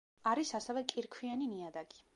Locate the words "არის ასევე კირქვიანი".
0.29-1.53